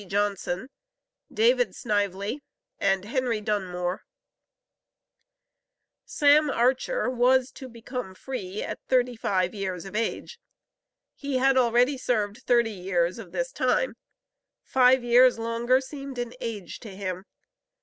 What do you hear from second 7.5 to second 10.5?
to "become free at thirty five years of age."